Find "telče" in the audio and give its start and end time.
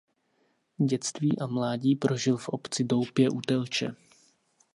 3.41-3.95